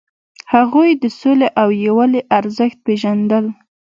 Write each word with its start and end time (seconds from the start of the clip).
هغوی 0.53 0.89
د 1.03 1.05
سولې 1.19 1.47
او 1.61 1.67
یووالي 1.85 2.21
ارزښت 2.37 2.77
پیژندل. 2.85 3.45